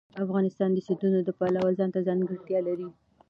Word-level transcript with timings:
افغانستان 0.23 0.69
د 0.73 0.79
سیندونه 0.87 1.19
د 1.23 1.29
پلوه 1.39 1.71
ځانته 1.79 1.99
ځانګړتیا 2.07 2.59
لري. 2.67 2.87